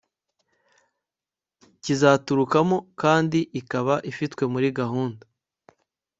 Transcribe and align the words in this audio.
kizaturukamo 1.83 2.77
kandi 3.01 3.39
ikaba 3.59 3.95
ifitwe 4.11 4.43
muri 4.53 4.67
gahunda 4.79 5.23